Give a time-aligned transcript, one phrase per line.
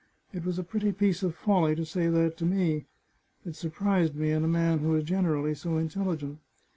[0.33, 2.85] It was a pretty piece of folly to say that to me.
[3.45, 6.39] It surprised me in a man who is generally so intelligent.